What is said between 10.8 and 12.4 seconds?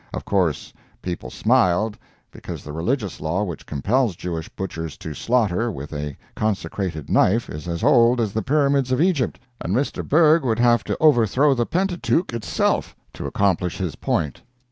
to overthrow the Pentateuch